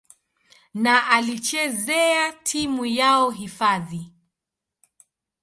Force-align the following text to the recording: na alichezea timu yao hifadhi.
na 0.73 1.07
alichezea 1.09 2.31
timu 2.33 2.85
yao 2.85 3.29
hifadhi. 3.31 4.13